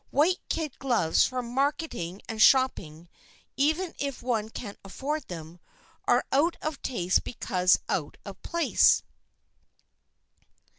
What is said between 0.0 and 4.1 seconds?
White kid gloves for marketing and shopping, even